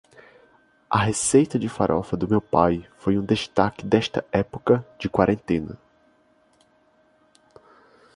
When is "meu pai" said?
2.27-2.87